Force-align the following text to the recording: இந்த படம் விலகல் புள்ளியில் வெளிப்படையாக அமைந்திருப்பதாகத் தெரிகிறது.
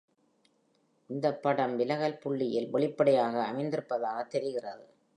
இந்த 1.09 1.33
படம் 1.35 1.75
விலகல் 1.75 2.17
புள்ளியில் 2.17 2.69
வெளிப்படையாக 2.69 3.35
அமைந்திருப்பதாகத் 3.51 4.29
தெரிகிறது. 4.29 4.85